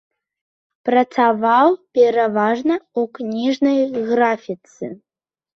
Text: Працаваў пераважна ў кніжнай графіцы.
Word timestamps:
Працаваў 0.87 1.67
пераважна 1.99 2.75
ў 2.79 3.01
кніжнай 3.19 3.77
графіцы. 4.09 4.85